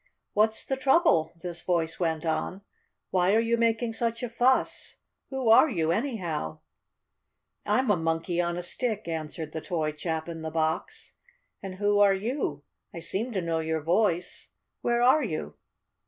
[0.33, 2.63] "What's the trouble?" this voice went on.
[3.11, 4.95] "Why are you making such a fuss?
[5.29, 6.61] Who are you, anyhow?"
[7.67, 11.13] "I'm a Monkey on a Stick," answered the toy chap in the box.
[11.61, 12.63] "And who are you?
[12.91, 14.49] I seem to know your voice.
[14.81, 15.53] Where are you?"